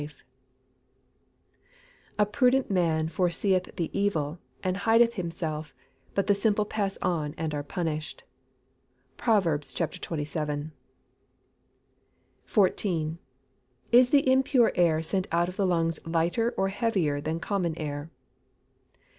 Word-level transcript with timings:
[Verse: 0.01 0.23
"A 2.17 2.25
prudent 2.25 2.71
man 2.71 3.07
forseeth 3.07 3.75
the 3.75 3.91
evil, 3.95 4.39
and 4.63 4.77
hideth 4.77 5.13
himself; 5.13 5.75
but 6.15 6.25
the 6.25 6.33
simple 6.33 6.65
pass 6.65 6.97
on, 7.03 7.35
and 7.37 7.53
are 7.53 7.61
punished." 7.61 8.23
PROVERBS 9.17 9.79
XXVII.] 9.79 10.71
14. 12.45 13.19
_Is 13.93 14.09
the 14.09 14.27
impure 14.31 14.71
air 14.73 15.03
sent 15.03 15.27
out 15.31 15.47
of 15.47 15.55
the 15.55 15.67
lungs 15.67 15.99
lighter 16.03 16.51
or 16.57 16.69
heavier 16.69 17.21
than 17.21 17.39
common 17.39 17.77
air? 17.77 18.09